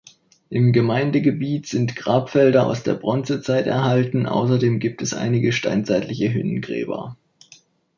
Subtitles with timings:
[0.49, 7.17] Im Gemeindegebiet sind Grabfelder aus der Bronzezeit erhalten, außerdem gibt es einige steinzeitliche Hünengräber.